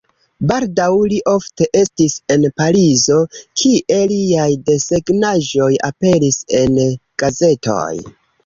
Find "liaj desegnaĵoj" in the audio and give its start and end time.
4.13-5.71